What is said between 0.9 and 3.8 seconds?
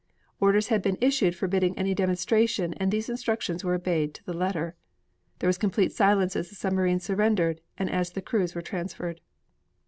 issued forbidding any demonstration and these instructions were